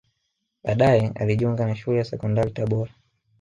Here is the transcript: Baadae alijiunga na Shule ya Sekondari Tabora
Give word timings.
Baadae 0.63 1.11
alijiunga 1.15 1.65
na 1.65 1.75
Shule 1.75 1.97
ya 1.97 2.03
Sekondari 2.05 2.51
Tabora 2.51 2.93